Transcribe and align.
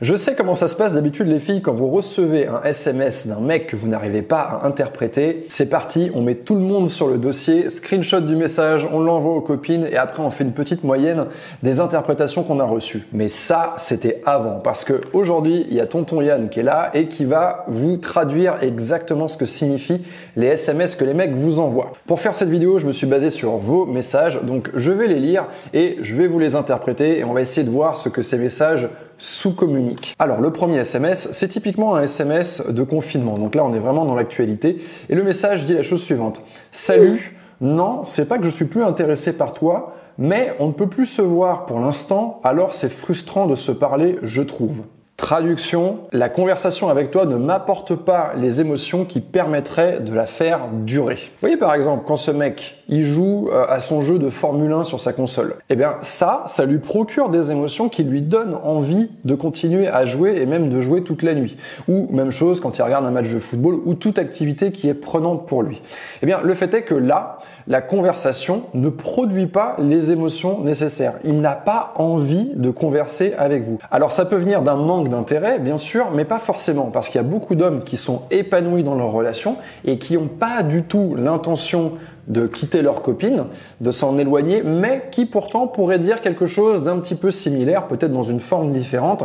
Je 0.00 0.16
sais 0.16 0.34
comment 0.34 0.56
ça 0.56 0.66
se 0.66 0.74
passe 0.74 0.92
d'habitude 0.92 1.28
les 1.28 1.38
filles 1.38 1.62
quand 1.62 1.72
vous 1.72 1.88
recevez 1.88 2.48
un 2.48 2.60
SMS 2.64 3.28
d'un 3.28 3.38
mec 3.38 3.68
que 3.68 3.76
vous 3.76 3.86
n'arrivez 3.86 4.22
pas 4.22 4.40
à 4.40 4.66
interpréter. 4.66 5.46
C'est 5.50 5.70
parti, 5.70 6.10
on 6.14 6.20
met 6.20 6.34
tout 6.34 6.56
le 6.56 6.62
monde 6.62 6.90
sur 6.90 7.06
le 7.06 7.16
dossier, 7.16 7.70
screenshot 7.70 8.18
du 8.18 8.34
message, 8.34 8.88
on 8.90 8.98
l'envoie 8.98 9.36
aux 9.36 9.40
copines 9.40 9.86
et 9.86 9.96
après 9.96 10.20
on 10.24 10.32
fait 10.32 10.42
une 10.42 10.52
petite 10.52 10.82
moyenne 10.82 11.26
des 11.62 11.78
interprétations 11.78 12.42
qu'on 12.42 12.58
a 12.58 12.64
reçues. 12.64 13.06
Mais 13.12 13.28
ça, 13.28 13.74
c'était 13.78 14.20
avant 14.26 14.58
parce 14.58 14.82
que 14.82 15.00
aujourd'hui, 15.12 15.64
il 15.68 15.76
y 15.76 15.80
a 15.80 15.86
tonton 15.86 16.20
Yann 16.22 16.48
qui 16.48 16.58
est 16.58 16.64
là 16.64 16.90
et 16.92 17.06
qui 17.06 17.24
va 17.24 17.64
vous 17.68 17.96
traduire 17.96 18.56
exactement 18.62 19.28
ce 19.28 19.36
que 19.36 19.46
signifient 19.46 20.02
les 20.34 20.48
SMS 20.48 20.96
que 20.96 21.04
les 21.04 21.14
mecs 21.14 21.36
vous 21.36 21.60
envoient. 21.60 21.92
Pour 22.08 22.18
faire 22.18 22.34
cette 22.34 22.50
vidéo, 22.50 22.80
je 22.80 22.86
me 22.88 22.92
suis 22.92 23.06
basé 23.06 23.30
sur 23.30 23.58
vos 23.58 23.86
messages, 23.86 24.42
donc 24.42 24.72
je 24.74 24.90
vais 24.90 25.06
les 25.06 25.20
lire 25.20 25.44
et 25.72 25.98
je 26.02 26.16
vais 26.16 26.26
vous 26.26 26.40
les 26.40 26.56
interpréter 26.56 27.20
et 27.20 27.24
on 27.24 27.32
va 27.32 27.42
essayer 27.42 27.64
de 27.64 27.70
voir 27.70 27.96
ce 27.96 28.08
que 28.08 28.22
ces 28.22 28.38
messages 28.38 28.88
sous-communique. 29.18 30.14
Alors 30.18 30.40
le 30.40 30.50
premier 30.50 30.78
SMS, 30.78 31.28
c'est 31.32 31.48
typiquement 31.48 31.94
un 31.94 32.02
SMS 32.02 32.64
de 32.68 32.82
confinement. 32.82 33.34
Donc 33.34 33.54
là, 33.54 33.64
on 33.64 33.74
est 33.74 33.78
vraiment 33.78 34.04
dans 34.04 34.14
l'actualité. 34.14 34.76
Et 35.08 35.14
le 35.14 35.22
message 35.22 35.64
dit 35.64 35.74
la 35.74 35.82
chose 35.82 36.02
suivante. 36.02 36.40
Salut, 36.72 37.36
non, 37.60 38.04
c'est 38.04 38.28
pas 38.28 38.38
que 38.38 38.44
je 38.44 38.50
suis 38.50 38.64
plus 38.66 38.82
intéressé 38.82 39.36
par 39.36 39.52
toi, 39.52 39.92
mais 40.18 40.54
on 40.58 40.68
ne 40.68 40.72
peut 40.72 40.88
plus 40.88 41.06
se 41.06 41.22
voir 41.22 41.66
pour 41.66 41.80
l'instant, 41.80 42.40
alors 42.44 42.74
c'est 42.74 42.90
frustrant 42.90 43.46
de 43.46 43.54
se 43.54 43.72
parler, 43.72 44.18
je 44.22 44.42
trouve. 44.42 44.82
Traduction, 45.16 46.00
la 46.10 46.28
conversation 46.28 46.88
avec 46.88 47.12
toi 47.12 47.24
ne 47.24 47.36
m'apporte 47.36 47.94
pas 47.94 48.32
les 48.36 48.60
émotions 48.60 49.04
qui 49.04 49.20
permettraient 49.20 50.00
de 50.00 50.12
la 50.12 50.26
faire 50.26 50.68
durer. 50.72 51.14
Vous 51.14 51.40
voyez 51.40 51.56
par 51.56 51.72
exemple 51.72 52.04
quand 52.06 52.16
ce 52.16 52.32
mec, 52.32 52.83
il 52.88 53.02
joue 53.02 53.48
euh, 53.52 53.64
à 53.68 53.80
son 53.80 54.02
jeu 54.02 54.18
de 54.18 54.30
Formule 54.30 54.72
1 54.72 54.84
sur 54.84 55.00
sa 55.00 55.12
console. 55.12 55.56
Eh 55.70 55.76
bien 55.76 55.96
ça, 56.02 56.44
ça 56.46 56.64
lui 56.64 56.78
procure 56.78 57.28
des 57.28 57.50
émotions 57.50 57.88
qui 57.88 58.02
lui 58.04 58.22
donnent 58.22 58.58
envie 58.62 59.10
de 59.24 59.34
continuer 59.34 59.88
à 59.88 60.06
jouer 60.06 60.40
et 60.40 60.46
même 60.46 60.68
de 60.68 60.80
jouer 60.80 61.02
toute 61.02 61.22
la 61.22 61.34
nuit. 61.34 61.56
Ou 61.88 62.08
même 62.10 62.30
chose 62.30 62.60
quand 62.60 62.76
il 62.78 62.82
regarde 62.82 63.04
un 63.04 63.10
match 63.10 63.30
de 63.30 63.38
football 63.38 63.80
ou 63.84 63.94
toute 63.94 64.18
activité 64.18 64.72
qui 64.72 64.88
est 64.88 64.94
prenante 64.94 65.46
pour 65.46 65.62
lui. 65.62 65.82
Eh 66.22 66.26
bien 66.26 66.40
le 66.42 66.54
fait 66.54 66.72
est 66.74 66.82
que 66.82 66.94
là, 66.94 67.38
la 67.66 67.80
conversation 67.80 68.64
ne 68.74 68.88
produit 68.88 69.46
pas 69.46 69.76
les 69.78 70.10
émotions 70.10 70.60
nécessaires. 70.60 71.14
Il 71.24 71.40
n'a 71.40 71.52
pas 71.52 71.94
envie 71.96 72.50
de 72.54 72.70
converser 72.70 73.34
avec 73.38 73.62
vous. 73.62 73.78
Alors 73.90 74.12
ça 74.12 74.24
peut 74.24 74.36
venir 74.36 74.62
d'un 74.62 74.76
manque 74.76 75.08
d'intérêt, 75.08 75.58
bien 75.58 75.78
sûr, 75.78 76.10
mais 76.12 76.24
pas 76.24 76.38
forcément, 76.38 76.90
parce 76.92 77.08
qu'il 77.08 77.20
y 77.20 77.24
a 77.24 77.28
beaucoup 77.28 77.54
d'hommes 77.54 77.82
qui 77.84 77.96
sont 77.96 78.22
épanouis 78.30 78.82
dans 78.82 78.94
leur 78.94 79.10
relation 79.10 79.56
et 79.84 79.98
qui 79.98 80.14
n'ont 80.14 80.26
pas 80.26 80.62
du 80.62 80.82
tout 80.82 81.14
l'intention 81.16 81.92
de 82.26 82.46
quitter 82.46 82.82
leur 82.82 83.02
copine, 83.02 83.44
de 83.80 83.90
s'en 83.90 84.18
éloigner, 84.18 84.62
mais 84.62 85.08
qui 85.10 85.26
pourtant 85.26 85.66
pourraient 85.66 85.98
dire 85.98 86.20
quelque 86.20 86.46
chose 86.46 86.82
d'un 86.82 86.98
petit 86.98 87.14
peu 87.14 87.30
similaire, 87.30 87.86
peut-être 87.86 88.12
dans 88.12 88.22
une 88.22 88.40
forme 88.40 88.72
différente, 88.72 89.24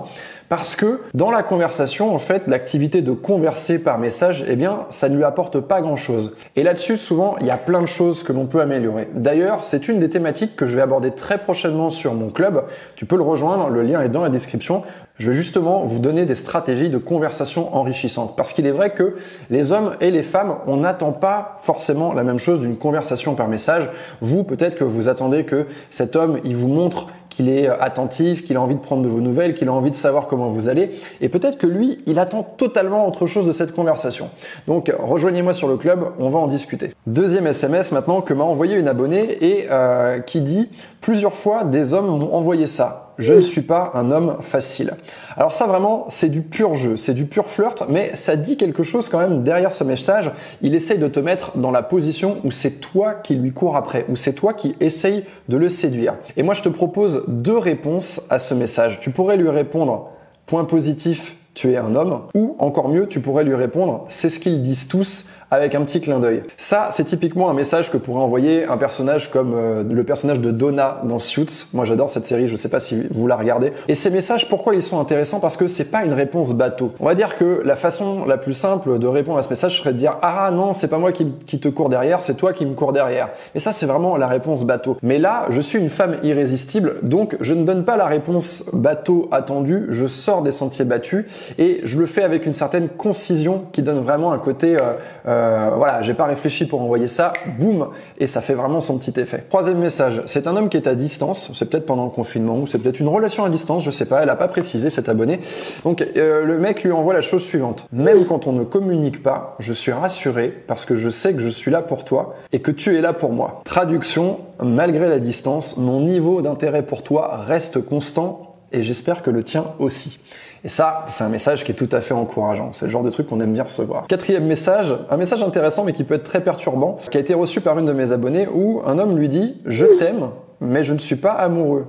parce 0.49 0.75
que 0.75 1.01
dans 1.13 1.29
la 1.29 1.43
conversation, 1.43 2.13
en 2.13 2.19
fait, 2.19 2.47
l'activité 2.47 3.01
de 3.01 3.11
converser 3.11 3.77
par 3.79 3.99
message, 3.99 4.43
eh 4.47 4.55
bien, 4.55 4.79
ça 4.89 5.07
ne 5.07 5.15
lui 5.15 5.23
apporte 5.23 5.59
pas 5.59 5.79
grand-chose. 5.79 6.33
Et 6.55 6.63
là-dessus, 6.63 6.97
souvent, 6.97 7.35
il 7.39 7.45
y 7.45 7.51
a 7.51 7.57
plein 7.57 7.81
de 7.81 7.87
choses 7.87 8.23
que 8.23 8.33
l'on 8.33 8.47
peut 8.47 8.59
améliorer. 8.59 9.07
D'ailleurs, 9.13 9.63
c'est 9.63 9.87
une 9.87 9.99
des 9.99 10.09
thématiques 10.09 10.55
que 10.55 10.65
je 10.65 10.75
vais 10.75 10.81
aborder 10.81 11.11
très 11.11 11.37
prochainement 11.37 11.91
sur 11.91 12.15
mon 12.15 12.29
club. 12.29 12.63
Tu 12.95 13.05
peux 13.05 13.15
le 13.15 13.21
rejoindre, 13.21 13.69
le 13.69 13.83
lien 13.83 14.01
est 14.01 14.09
dans 14.09 14.23
la 14.23 14.29
description. 14.29 14.81
Je 15.19 15.29
vais 15.29 15.37
justement 15.37 15.83
vous 15.83 15.99
donner 15.99 16.25
des 16.25 16.35
stratégies 16.35 16.89
de 16.89 16.97
conversation 16.97 17.75
enrichissantes. 17.75 18.35
Parce 18.35 18.53
qu'il 18.53 18.65
est 18.65 18.71
vrai 18.71 18.91
que 18.91 19.17
les 19.49 19.71
hommes 19.71 19.95
et 20.01 20.09
les 20.09 20.23
femmes, 20.23 20.55
on 20.65 20.77
n'attend 20.77 21.11
pas 21.11 21.59
forcément 21.61 22.13
la 22.13 22.23
même 22.23 22.39
chose 22.39 22.59
d'une 22.61 22.77
conversation 22.77 23.35
par 23.35 23.49
message. 23.49 23.89
Vous, 24.21 24.43
peut-être 24.43 24.77
que 24.77 24.85
vous 24.85 25.09
attendez 25.09 25.43
que 25.43 25.67
cet 25.91 26.15
homme, 26.15 26.39
il 26.43 26.55
vous 26.55 26.69
montre 26.69 27.07
qu'il 27.29 27.49
est 27.49 27.67
attentif, 27.67 28.45
qu'il 28.45 28.57
a 28.57 28.61
envie 28.61 28.75
de 28.75 28.79
prendre 28.79 29.03
de 29.03 29.07
vos 29.07 29.21
nouvelles, 29.21 29.53
qu'il 29.53 29.67
a 29.67 29.73
envie 29.73 29.91
de 29.91 29.95
savoir 29.95 30.27
comment 30.27 30.49
vous 30.49 30.67
allez. 30.67 30.91
Et 31.21 31.29
peut-être 31.29 31.57
que 31.57 31.67
lui, 31.67 31.99
il 32.05 32.19
attend 32.19 32.43
totalement 32.43 33.07
autre 33.07 33.27
chose 33.27 33.45
de 33.45 33.51
cette 33.51 33.73
conversation. 33.73 34.29
Donc 34.67 34.91
rejoignez-moi 34.97 35.53
sur 35.53 35.67
le 35.67 35.77
club, 35.77 36.11
on 36.19 36.29
va 36.29 36.39
en 36.39 36.47
discuter. 36.47 36.93
Deuxième 37.07 37.47
SMS 37.47 37.91
maintenant 37.91 38.21
que 38.21 38.33
m'a 38.33 38.43
envoyé 38.43 38.77
une 38.77 38.87
abonnée 38.87 39.37
et 39.41 39.67
euh, 39.69 40.19
qui 40.19 40.41
dit 40.41 40.69
plusieurs 41.01 41.33
fois 41.33 41.63
des 41.63 41.93
hommes 41.93 42.07
m'ont 42.07 42.33
envoyé 42.33 42.67
ça. 42.67 43.08
Je 43.19 43.33
ne 43.33 43.41
suis 43.41 43.61
pas 43.61 43.91
un 43.95 44.11
homme 44.11 44.37
facile. 44.41 44.93
Alors 45.35 45.53
ça 45.53 45.67
vraiment, 45.67 46.05
c'est 46.07 46.29
du 46.29 46.41
pur 46.41 46.75
jeu, 46.75 46.95
c'est 46.95 47.13
du 47.13 47.25
pur 47.25 47.47
flirt, 47.47 47.83
mais 47.89 48.15
ça 48.15 48.37
dit 48.37 48.55
quelque 48.55 48.81
chose 48.81 49.09
quand 49.09 49.19
même 49.19 49.43
derrière 49.43 49.73
ce 49.73 49.83
message. 49.83 50.31
Il 50.61 50.73
essaye 50.73 50.97
de 50.99 51.07
te 51.09 51.19
mettre 51.19 51.57
dans 51.57 51.71
la 51.71 51.83
position 51.83 52.37
où 52.45 52.51
c'est 52.51 52.79
toi 52.79 53.13
qui 53.13 53.35
lui 53.35 53.51
cours 53.51 53.75
après, 53.75 54.05
où 54.07 54.15
c'est 54.15 54.31
toi 54.31 54.53
qui 54.53 54.77
essaye 54.79 55.25
de 55.49 55.57
le 55.57 55.67
séduire. 55.67 56.15
Et 56.37 56.43
moi 56.43 56.53
je 56.53 56.61
te 56.61 56.69
propose 56.69 57.25
deux 57.27 57.57
réponses 57.57 58.21
à 58.29 58.39
ce 58.39 58.53
message. 58.53 59.01
Tu 59.01 59.11
pourrais 59.11 59.35
lui 59.35 59.49
répondre 59.49 60.11
point 60.45 60.63
positif, 60.63 61.35
tu 61.53 61.73
es 61.73 61.77
un 61.77 61.95
homme, 61.95 62.21
ou 62.33 62.55
encore 62.59 62.89
mieux, 62.89 63.07
tu 63.07 63.19
pourrais 63.19 63.43
lui 63.43 63.55
répondre 63.55 64.05
c'est 64.09 64.29
ce 64.29 64.39
qu'ils 64.39 64.61
disent 64.61 64.87
tous 64.87 65.25
avec 65.51 65.73
un 65.75 65.81
petit 65.81 65.99
clin 65.99 66.19
d'œil. 66.19 66.43
Ça, 66.57 66.89
c'est 66.91 67.05
typiquement 67.05 67.49
un 67.49 67.53
message 67.53 67.91
que 67.91 67.97
pourrait 67.97 68.21
envoyer 68.21 68.65
un 68.65 68.77
personnage 68.77 69.31
comme 69.31 69.53
euh, 69.55 69.83
le 69.83 70.03
personnage 70.03 70.39
de 70.39 70.51
Donna 70.51 71.01
dans 71.05 71.17
Suits. 71.17 71.65
Moi, 71.73 71.85
j'adore 71.85 72.09
cette 72.09 72.27
série, 72.27 72.47
je 72.47 72.55
sais 72.55 72.69
pas 72.69 72.79
si 72.79 73.07
vous 73.09 73.25
la 73.25 73.35
regardez. 73.35 73.73
Et 73.87 73.95
ces 73.95 74.11
messages, 74.11 74.47
pourquoi 74.47 74.75
ils 74.75 74.83
sont 74.83 74.99
intéressants? 74.99 75.39
Parce 75.39 75.57
que 75.57 75.67
c'est 75.67 75.89
pas 75.89 76.05
une 76.05 76.13
réponse 76.13 76.53
bateau. 76.53 76.93
On 76.99 77.05
va 77.05 77.15
dire 77.15 77.37
que 77.37 77.61
la 77.65 77.75
façon 77.75 78.25
la 78.25 78.37
plus 78.37 78.53
simple 78.53 78.99
de 78.99 79.07
répondre 79.07 79.39
à 79.39 79.43
ce 79.43 79.49
message 79.49 79.79
serait 79.79 79.93
de 79.93 79.97
dire 79.97 80.17
ah 80.21 80.51
non, 80.53 80.73
c'est 80.73 80.87
pas 80.87 80.99
moi 80.99 81.11
qui, 81.11 81.27
qui 81.47 81.59
te 81.59 81.67
cours 81.67 81.89
derrière, 81.89 82.21
c'est 82.21 82.35
toi 82.35 82.53
qui 82.53 82.65
me 82.65 82.75
cours 82.75 82.93
derrière. 82.93 83.29
Et 83.55 83.59
ça, 83.59 83.71
c'est 83.71 83.87
vraiment 83.87 84.17
la 84.17 84.27
réponse 84.27 84.65
bateau. 84.65 84.97
Mais 85.01 85.17
là, 85.17 85.47
je 85.49 85.61
suis 85.61 85.79
une 85.79 85.89
femme 85.89 86.17
irrésistible, 86.21 86.97
donc 87.01 87.37
je 87.41 87.53
ne 87.55 87.63
donne 87.63 87.85
pas 87.85 87.97
la 87.97 88.05
réponse 88.05 88.65
bateau 88.71 89.27
attendue, 89.31 89.87
je 89.89 90.05
sors 90.05 90.43
des 90.43 90.51
sentiers 90.51 90.85
battus 90.85 91.25
et 91.57 91.81
je 91.83 91.97
le 91.97 92.05
fais 92.05 92.23
avec 92.23 92.45
une 92.45 92.53
certaine 92.53 92.89
concision 92.89 93.65
qui 93.71 93.81
donne 93.81 93.99
vraiment 93.99 94.31
un 94.31 94.39
côté 94.39 94.75
euh, 94.75 94.93
euh, 95.27 95.71
voilà, 95.75 96.01
j'ai 96.01 96.13
pas 96.13 96.25
réfléchi 96.25 96.65
pour 96.65 96.81
envoyer 96.81 97.07
ça, 97.07 97.33
boum, 97.59 97.89
et 98.17 98.27
ça 98.27 98.41
fait 98.41 98.53
vraiment 98.53 98.81
son 98.81 98.97
petit 98.97 99.19
effet. 99.19 99.43
Troisième 99.49 99.77
message, 99.77 100.21
c'est 100.25 100.47
un 100.47 100.55
homme 100.55 100.69
qui 100.69 100.77
est 100.77 100.87
à 100.87 100.95
distance, 100.95 101.51
c'est 101.53 101.69
peut-être 101.69 101.85
pendant 101.85 102.05
le 102.05 102.09
confinement, 102.09 102.57
ou 102.57 102.67
c'est 102.67 102.79
peut-être 102.79 102.99
une 102.99 103.07
relation 103.07 103.45
à 103.45 103.49
distance, 103.49 103.83
je 103.83 103.91
sais 103.91 104.05
pas, 104.05 104.21
elle 104.23 104.29
a 104.29 104.35
pas 104.35 104.47
précisé 104.47 104.89
cet 104.89 105.09
abonné. 105.09 105.39
Donc 105.83 106.01
euh, 106.01 106.45
le 106.45 106.57
mec 106.57 106.83
lui 106.83 106.91
envoie 106.91 107.13
la 107.13 107.21
chose 107.21 107.43
suivante. 107.43 107.85
Même 107.91 108.25
quand 108.25 108.47
on 108.47 108.51
ne 108.51 108.63
communique 108.63 109.23
pas, 109.23 109.55
je 109.59 109.73
suis 109.73 109.91
rassuré 109.91 110.53
parce 110.67 110.85
que 110.85 110.95
je 110.95 111.09
sais 111.09 111.33
que 111.33 111.41
je 111.41 111.49
suis 111.49 111.71
là 111.71 111.81
pour 111.81 112.05
toi 112.05 112.35
et 112.51 112.59
que 112.59 112.71
tu 112.71 112.97
es 112.97 113.01
là 113.01 113.13
pour 113.13 113.31
moi. 113.31 113.61
Traduction, 113.65 114.39
malgré 114.61 115.09
la 115.09 115.19
distance, 115.19 115.77
mon 115.77 116.01
niveau 116.01 116.41
d'intérêt 116.41 116.83
pour 116.83 117.03
toi 117.03 117.37
reste 117.45 117.81
constant 117.81 118.55
et 118.71 118.83
j'espère 118.83 119.23
que 119.23 119.31
le 119.31 119.43
tien 119.43 119.65
aussi. 119.79 120.19
Et 120.63 120.69
ça, 120.69 121.05
c'est 121.09 121.23
un 121.23 121.29
message 121.29 121.63
qui 121.63 121.71
est 121.71 121.75
tout 121.75 121.89
à 121.91 122.01
fait 122.01 122.13
encourageant. 122.13 122.71
C'est 122.73 122.85
le 122.85 122.91
genre 122.91 123.03
de 123.03 123.09
truc 123.09 123.27
qu'on 123.27 123.39
aime 123.39 123.53
bien 123.53 123.63
recevoir. 123.63 124.07
Quatrième 124.07 124.45
message, 124.45 124.95
un 125.09 125.17
message 125.17 125.41
intéressant 125.41 125.83
mais 125.85 125.93
qui 125.93 126.03
peut 126.03 126.15
être 126.15 126.23
très 126.23 126.41
perturbant, 126.41 126.97
qui 127.09 127.17
a 127.17 127.19
été 127.19 127.33
reçu 127.33 127.61
par 127.61 127.79
une 127.79 127.85
de 127.85 127.93
mes 127.93 128.11
abonnées 128.11 128.47
où 128.47 128.81
un 128.85 128.99
homme 128.99 129.17
lui 129.17 129.29
dit 129.29 129.55
Je 129.65 129.85
t'aime, 129.85 130.29
mais 130.59 130.83
je 130.83 130.93
ne 130.93 130.99
suis 130.99 131.15
pas 131.15 131.31
amoureux. 131.31 131.87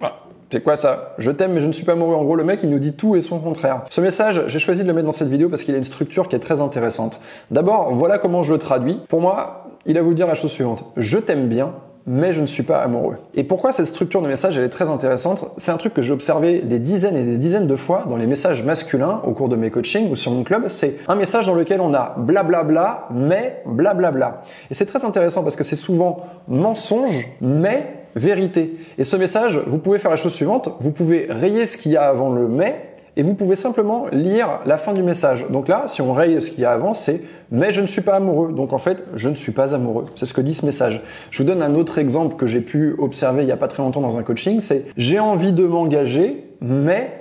Ah, 0.00 0.20
c'est 0.50 0.62
quoi 0.62 0.76
ça? 0.76 1.14
Je 1.18 1.30
t'aime 1.30 1.54
mais 1.54 1.60
je 1.60 1.66
ne 1.66 1.72
suis 1.72 1.84
pas 1.84 1.92
amoureux. 1.92 2.14
En 2.14 2.24
gros, 2.24 2.36
le 2.36 2.44
mec, 2.44 2.60
il 2.62 2.70
nous 2.70 2.78
dit 2.78 2.92
tout 2.92 3.16
et 3.16 3.20
son 3.20 3.40
contraire. 3.40 3.82
Ce 3.90 4.00
message, 4.00 4.44
j'ai 4.46 4.58
choisi 4.60 4.82
de 4.82 4.86
le 4.86 4.94
mettre 4.94 5.06
dans 5.06 5.12
cette 5.12 5.28
vidéo 5.28 5.48
parce 5.48 5.62
qu'il 5.62 5.74
a 5.74 5.78
une 5.78 5.84
structure 5.84 6.28
qui 6.28 6.36
est 6.36 6.40
très 6.40 6.60
intéressante. 6.60 7.20
D'abord, 7.50 7.92
voilà 7.94 8.18
comment 8.18 8.42
je 8.42 8.52
le 8.52 8.58
traduis. 8.58 9.00
Pour 9.08 9.20
moi, 9.20 9.66
il 9.86 9.98
a 9.98 10.02
voulu 10.02 10.14
dire 10.14 10.26
la 10.26 10.34
chose 10.34 10.50
suivante. 10.50 10.84
Je 10.96 11.18
t'aime 11.18 11.48
bien, 11.48 11.72
mais 12.06 12.32
je 12.32 12.40
ne 12.40 12.46
suis 12.46 12.62
pas 12.62 12.78
amoureux. 12.78 13.16
Et 13.34 13.44
pourquoi 13.44 13.72
cette 13.72 13.86
structure 13.86 14.20
de 14.20 14.28
message 14.28 14.58
elle 14.58 14.64
est 14.64 14.70
très 14.70 14.90
intéressante? 14.90 15.46
C'est 15.56 15.70
un 15.70 15.76
truc 15.76 15.94
que 15.94 16.02
j'ai 16.02 16.12
observé 16.12 16.60
des 16.60 16.78
dizaines 16.78 17.16
et 17.16 17.24
des 17.24 17.38
dizaines 17.38 17.66
de 17.66 17.76
fois 17.76 18.04
dans 18.08 18.16
les 18.16 18.26
messages 18.26 18.62
masculins 18.62 19.20
au 19.24 19.32
cours 19.32 19.48
de 19.48 19.56
mes 19.56 19.70
coachings 19.70 20.10
ou 20.10 20.16
sur 20.16 20.32
mon 20.32 20.42
club. 20.42 20.68
C'est 20.68 20.96
un 21.08 21.14
message 21.14 21.46
dans 21.46 21.54
lequel 21.54 21.80
on 21.80 21.94
a 21.94 22.14
blablabla, 22.18 23.08
mais 23.10 23.62
blablabla. 23.66 24.42
Et 24.70 24.74
c'est 24.74 24.86
très 24.86 25.04
intéressant 25.04 25.42
parce 25.42 25.56
que 25.56 25.64
c'est 25.64 25.76
souvent 25.76 26.26
mensonge, 26.48 27.26
mais 27.40 27.86
vérité. 28.14 28.76
Et 28.98 29.04
ce 29.04 29.16
message, 29.16 29.58
vous 29.66 29.78
pouvez 29.78 29.98
faire 29.98 30.10
la 30.10 30.16
chose 30.16 30.32
suivante, 30.32 30.68
vous 30.80 30.90
pouvez 30.90 31.26
rayer 31.28 31.66
ce 31.66 31.76
qu'il 31.76 31.92
y 31.92 31.96
a 31.96 32.08
avant 32.08 32.30
le 32.30 32.48
mais 32.48 32.93
et 33.16 33.22
vous 33.22 33.34
pouvez 33.34 33.56
simplement 33.56 34.06
lire 34.12 34.60
la 34.66 34.78
fin 34.78 34.92
du 34.92 35.02
message. 35.02 35.46
Donc 35.50 35.68
là, 35.68 35.84
si 35.86 36.02
on 36.02 36.12
raye 36.12 36.40
ce 36.42 36.50
qu'il 36.50 36.60
y 36.60 36.64
a 36.64 36.72
avant, 36.72 36.94
c'est 36.94 37.22
mais 37.50 37.72
je 37.72 37.80
ne 37.80 37.86
suis 37.86 38.00
pas 38.00 38.16
amoureux. 38.16 38.52
Donc 38.52 38.72
en 38.72 38.78
fait, 38.78 39.04
je 39.14 39.28
ne 39.28 39.34
suis 39.34 39.52
pas 39.52 39.74
amoureux. 39.74 40.04
C'est 40.16 40.26
ce 40.26 40.34
que 40.34 40.40
dit 40.40 40.54
ce 40.54 40.66
message. 40.66 41.02
Je 41.30 41.42
vous 41.42 41.46
donne 41.46 41.62
un 41.62 41.74
autre 41.74 41.98
exemple 41.98 42.36
que 42.36 42.46
j'ai 42.46 42.60
pu 42.60 42.94
observer 42.98 43.42
il 43.42 43.48
y 43.48 43.52
a 43.52 43.56
pas 43.56 43.68
très 43.68 43.82
longtemps 43.82 44.00
dans 44.00 44.18
un 44.18 44.22
coaching, 44.22 44.60
c'est 44.60 44.86
j'ai 44.96 45.18
envie 45.18 45.52
de 45.52 45.64
m'engager, 45.64 46.44
mais 46.60 47.20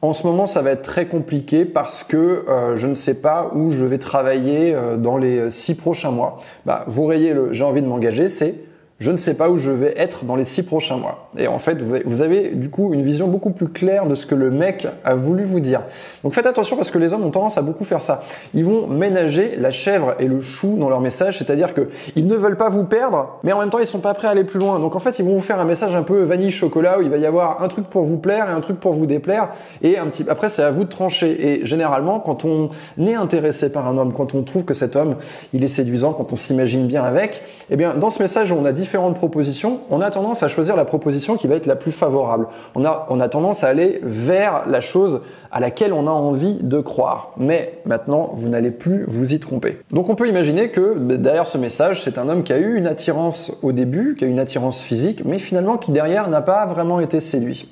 en 0.00 0.12
ce 0.12 0.26
moment, 0.26 0.44
ça 0.44 0.60
va 0.60 0.72
être 0.72 0.82
très 0.82 1.06
compliqué 1.06 1.64
parce 1.64 2.04
que 2.04 2.44
euh, 2.46 2.76
je 2.76 2.86
ne 2.86 2.94
sais 2.94 3.22
pas 3.22 3.50
où 3.54 3.70
je 3.70 3.84
vais 3.86 3.96
travailler 3.96 4.74
euh, 4.74 4.98
dans 4.98 5.16
les 5.16 5.50
six 5.50 5.74
prochains 5.74 6.10
mois. 6.10 6.40
Bah, 6.66 6.84
vous 6.88 7.06
rayez 7.06 7.32
le 7.32 7.52
j'ai 7.52 7.64
envie 7.64 7.80
de 7.80 7.86
m'engager, 7.86 8.28
c'est 8.28 8.54
je 9.00 9.10
ne 9.10 9.16
sais 9.16 9.34
pas 9.34 9.50
où 9.50 9.58
je 9.58 9.70
vais 9.70 9.92
être 9.96 10.24
dans 10.24 10.36
les 10.36 10.44
six 10.44 10.62
prochains 10.62 10.96
mois. 10.96 11.28
Et 11.36 11.48
en 11.48 11.58
fait, 11.58 11.82
vous 11.82 12.22
avez 12.22 12.50
du 12.50 12.70
coup 12.70 12.94
une 12.94 13.02
vision 13.02 13.26
beaucoup 13.26 13.50
plus 13.50 13.68
claire 13.68 14.06
de 14.06 14.14
ce 14.14 14.24
que 14.24 14.36
le 14.36 14.52
mec 14.52 14.86
a 15.04 15.14
voulu 15.16 15.44
vous 15.44 15.58
dire. 15.58 15.82
Donc 16.22 16.32
faites 16.32 16.46
attention 16.46 16.76
parce 16.76 16.92
que 16.92 16.98
les 16.98 17.12
hommes 17.12 17.24
ont 17.24 17.30
tendance 17.30 17.58
à 17.58 17.62
beaucoup 17.62 17.84
faire 17.84 18.00
ça. 18.00 18.22
Ils 18.54 18.64
vont 18.64 18.86
ménager 18.86 19.56
la 19.56 19.72
chèvre 19.72 20.14
et 20.20 20.28
le 20.28 20.40
chou 20.40 20.76
dans 20.78 20.88
leur 20.88 21.00
message, 21.00 21.38
c'est-à-dire 21.38 21.74
que 21.74 21.88
ils 22.14 22.26
ne 22.26 22.36
veulent 22.36 22.56
pas 22.56 22.68
vous 22.68 22.84
perdre, 22.84 23.40
mais 23.42 23.52
en 23.52 23.58
même 23.58 23.70
temps 23.70 23.80
ils 23.80 23.86
sont 23.86 23.98
pas 23.98 24.14
prêts 24.14 24.28
à 24.28 24.30
aller 24.30 24.44
plus 24.44 24.60
loin. 24.60 24.78
Donc 24.78 24.94
en 24.94 25.00
fait, 25.00 25.18
ils 25.18 25.24
vont 25.24 25.34
vous 25.34 25.40
faire 25.40 25.58
un 25.58 25.64
message 25.64 25.94
un 25.94 26.04
peu 26.04 26.22
vanille 26.22 26.52
chocolat 26.52 26.98
où 27.00 27.02
il 27.02 27.10
va 27.10 27.16
y 27.16 27.26
avoir 27.26 27.62
un 27.62 27.68
truc 27.68 27.86
pour 27.86 28.04
vous 28.04 28.18
plaire 28.18 28.48
et 28.48 28.52
un 28.52 28.60
truc 28.60 28.78
pour 28.78 28.94
vous 28.94 29.06
déplaire 29.06 29.48
et 29.82 29.98
un 29.98 30.06
petit 30.06 30.24
après 30.28 30.48
c'est 30.48 30.62
à 30.62 30.70
vous 30.70 30.84
de 30.84 30.88
trancher. 30.88 31.46
Et 31.46 31.66
généralement, 31.66 32.20
quand 32.20 32.44
on 32.44 32.70
est 32.98 33.14
intéressé 33.14 33.70
par 33.70 33.88
un 33.88 33.98
homme, 33.98 34.12
quand 34.12 34.34
on 34.34 34.42
trouve 34.42 34.64
que 34.64 34.74
cet 34.74 34.94
homme 34.94 35.16
il 35.52 35.64
est 35.64 35.68
séduisant, 35.68 36.12
quand 36.12 36.32
on 36.32 36.36
s'imagine 36.36 36.86
bien 36.86 37.02
avec, 37.02 37.42
eh 37.70 37.76
bien 37.76 37.94
dans 37.94 38.10
ce 38.10 38.22
message 38.22 38.52
on 38.52 38.64
a 38.64 38.72
dit 38.72 38.83
différentes 38.84 39.14
propositions, 39.16 39.80
on 39.88 40.02
a 40.02 40.10
tendance 40.10 40.42
à 40.42 40.48
choisir 40.48 40.76
la 40.76 40.84
proposition 40.84 41.38
qui 41.38 41.46
va 41.46 41.54
être 41.54 41.64
la 41.64 41.74
plus 41.74 41.90
favorable. 41.90 42.48
On 42.74 42.84
a, 42.84 43.06
on 43.08 43.18
a 43.18 43.30
tendance 43.30 43.64
à 43.64 43.68
aller 43.68 43.98
vers 44.02 44.64
la 44.66 44.82
chose 44.82 45.22
à 45.50 45.58
laquelle 45.58 45.94
on 45.94 46.06
a 46.06 46.10
envie 46.10 46.58
de 46.60 46.80
croire. 46.80 47.32
Mais 47.38 47.78
maintenant, 47.86 48.34
vous 48.36 48.48
n'allez 48.50 48.70
plus 48.70 49.06
vous 49.08 49.32
y 49.32 49.40
tromper. 49.40 49.78
Donc 49.90 50.10
on 50.10 50.16
peut 50.16 50.28
imaginer 50.28 50.68
que 50.68 50.98
derrière 51.16 51.46
ce 51.46 51.56
message, 51.56 52.02
c'est 52.02 52.18
un 52.18 52.28
homme 52.28 52.42
qui 52.42 52.52
a 52.52 52.58
eu 52.58 52.76
une 52.76 52.86
attirance 52.86 53.56
au 53.62 53.72
début, 53.72 54.16
qui 54.18 54.24
a 54.24 54.26
eu 54.26 54.30
une 54.30 54.38
attirance 54.38 54.82
physique, 54.82 55.22
mais 55.24 55.38
finalement 55.38 55.78
qui 55.78 55.90
derrière 55.90 56.28
n'a 56.28 56.42
pas 56.42 56.66
vraiment 56.66 57.00
été 57.00 57.20
séduit. 57.20 57.66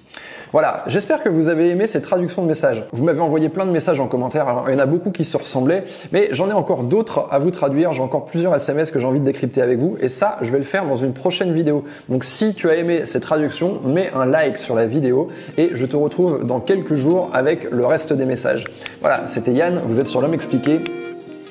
Voilà, 0.53 0.85
j'espère 0.87 1.23
que 1.23 1.31
vous 1.31 1.49
avez 1.49 1.71
aimé 1.71 1.87
cette 1.87 2.03
traduction 2.03 2.43
de 2.43 2.47
message. 2.47 2.85
Vous 2.93 3.03
m'avez 3.03 3.21
envoyé 3.21 3.49
plein 3.49 3.65
de 3.65 3.71
messages 3.71 4.01
en 4.01 4.07
commentaire, 4.07 4.49
alors 4.49 4.69
il 4.69 4.75
y 4.75 4.77
en 4.77 4.81
a 4.81 4.87
beaucoup 4.87 5.11
qui 5.11 5.25
se 5.25 5.39
ressemblaient, 5.39 5.85
mais 6.13 6.29
j'en 6.33 6.51
ai 6.51 6.53
encore 6.53 6.83
d'autres 6.83 7.27
à 7.31 7.39
vous 7.39 7.51
traduire, 7.51 7.95
j'ai 7.95 8.03
encore 8.03 8.27
plusieurs 8.27 8.55
SMS 8.55 8.91
que 8.91 9.01
j'ai 9.01 9.07
envie 9.07 9.21
de 9.21 9.25
décrypter 9.25 9.63
avec 9.63 9.79
vous, 9.79 9.97
et 9.99 10.11
ça, 10.11 10.37
je 10.43 10.51
vais 10.51 10.59
le 10.59 10.65
faire 10.65 10.87
dans 10.87 10.97
une 10.97 11.15
prochaine 11.15 11.55
vidéo. 11.55 11.85
Donc 12.11 12.23
si 12.23 12.53
tu 12.53 12.69
as 12.69 12.77
aimé 12.77 13.07
cette 13.07 13.23
traduction, 13.23 13.81
mets 13.83 14.11
un 14.15 14.27
like 14.27 14.59
sur 14.59 14.75
la 14.75 14.85
vidéo, 14.85 15.29
et 15.57 15.71
je 15.73 15.87
te 15.87 15.97
retrouve 15.97 16.45
dans 16.45 16.61
quelques 16.61 16.97
jours 16.97 17.31
avec 17.33 17.71
le 17.71 17.87
reste 17.87 18.13
des 18.13 18.27
messages. 18.27 18.67
Voilà, 19.01 19.27
c'était 19.27 19.53
Yann, 19.53 19.81
vous 19.87 20.01
êtes 20.01 20.07
sur 20.07 20.21
l'homme 20.21 20.35
expliqué, 20.35 20.85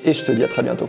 et 0.04 0.12
je 0.12 0.24
te 0.24 0.30
dis 0.30 0.44
à 0.44 0.48
très 0.48 0.62
bientôt. 0.62 0.88